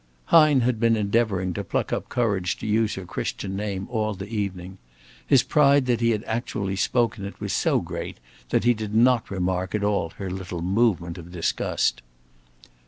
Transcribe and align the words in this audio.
Hine 0.33 0.61
had 0.61 0.79
been 0.79 0.95
endeavoring 0.95 1.53
to 1.53 1.63
pluck 1.63 1.93
up 1.93 2.09
courage 2.09 2.57
to 2.57 2.65
use 2.65 2.95
her 2.95 3.05
Christian 3.05 3.55
name 3.55 3.85
all 3.91 4.15
the 4.15 4.27
evening. 4.27 4.79
His 5.27 5.43
pride 5.43 5.85
that 5.85 6.01
he 6.01 6.09
had 6.09 6.23
actually 6.23 6.75
spoken 6.77 7.23
it 7.23 7.39
was 7.39 7.53
so 7.53 7.79
great 7.81 8.17
that 8.49 8.63
he 8.63 8.73
did 8.73 8.95
not 8.95 9.29
remark 9.29 9.75
at 9.75 9.83
all 9.83 10.09
her 10.17 10.31
little 10.31 10.63
movement 10.63 11.19
of 11.19 11.31
disgust. 11.31 12.01